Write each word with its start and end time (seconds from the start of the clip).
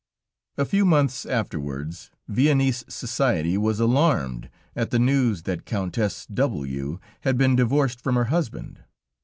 A 0.57 0.65
few 0.65 0.83
months 0.83 1.27
afterwards, 1.27 2.09
Viennese 2.27 2.83
society 2.87 3.55
was 3.55 3.79
alarmed 3.79 4.49
at 4.75 4.89
the 4.89 4.97
news 4.97 5.43
that 5.43 5.63
Countess 5.63 6.25
W 6.25 6.97
had 7.19 7.37
been 7.37 7.55
divorced 7.55 8.01
from 8.01 8.15
her 8.15 8.25
husband. 8.33 8.83